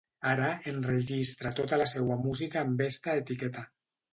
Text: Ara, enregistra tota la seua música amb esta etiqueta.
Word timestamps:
Ara, 0.27 0.47
enregistra 0.71 1.51
tota 1.61 1.79
la 1.81 1.87
seua 1.93 2.17
música 2.25 2.65
amb 2.65 2.85
esta 2.87 3.17
etiqueta. 3.25 3.69